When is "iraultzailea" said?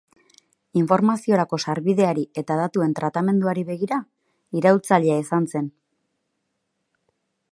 4.61-5.21